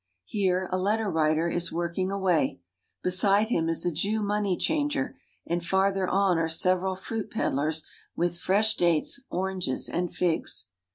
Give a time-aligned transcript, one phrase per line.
[0.25, 2.59] Here a letter writer is working away;
[3.03, 7.85] beside him is a Jew money changer, and farther on are several fruit peddlers
[8.15, 10.69] with fresh dates, or anges, and figs.